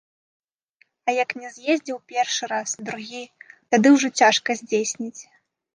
А 1.07 1.13
як 1.23 1.29
не 1.41 1.49
з'ездзіў 1.57 1.97
першы 2.13 2.43
раз, 2.55 2.69
другі, 2.91 3.23
тады 3.75 3.87
ўжо 3.99 4.07
цяжка 4.23 4.49
здзейсніць. 4.65 5.17